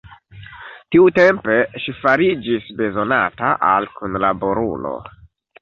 Tiutempe 0.95 1.57
ŝi 1.83 1.95
fariĝis 1.99 2.73
bezonata 2.81 3.55
al 3.71 3.89
kunlaborulo. 4.01 4.97